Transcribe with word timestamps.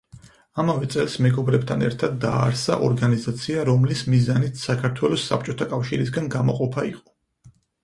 ამავე 0.61 0.87
წელს 0.93 1.17
მეგობრებთან 1.25 1.83
ერთად 1.89 2.15
დააარსა 2.23 2.79
ორგანიზაცია, 2.87 3.67
რომლის 3.71 4.03
მიზანიც 4.15 4.65
საქართველოს 4.71 5.29
საბჭოთა 5.33 5.71
კავშირისგან 5.77 6.35
გამოყოფა 6.39 6.91
იყო. 6.93 7.55